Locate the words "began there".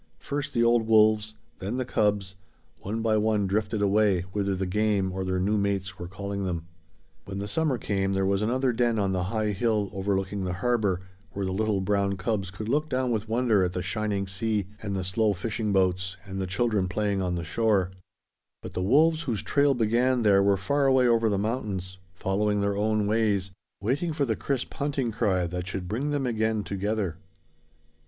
19.75-20.41